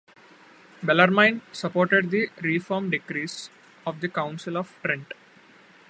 [0.83, 3.51] Bellarmine supported the reform decrees
[3.85, 5.13] of the Council of Trent.